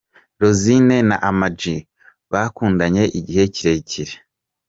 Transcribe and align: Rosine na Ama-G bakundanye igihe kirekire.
Rosine 0.41 0.97
na 1.09 1.17
Ama-G 1.29 1.61
bakundanye 2.31 3.03
igihe 3.19 3.43
kirekire. 3.55 4.13